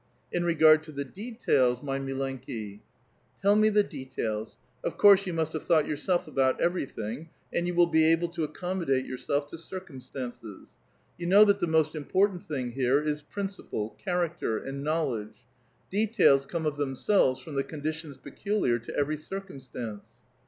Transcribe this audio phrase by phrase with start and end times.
[0.33, 2.79] ""•In regard to the details, mot mileukiJ'"
[3.43, 4.57] Tell me the details.
[4.83, 8.47] Of course you must have thought yourself about everything, and you will be able to
[8.47, 10.73] accommo date vourself to circumstances.
[11.19, 15.45] You know that the most im r portant thing here is principle, character, and knowledge.}
[15.91, 20.15] Details come of themselves from the conditions peculiar to everv circumstance.